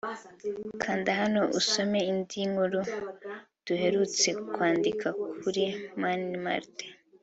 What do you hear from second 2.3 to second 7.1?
nkuru duherutse kwandika kuri Mani Martin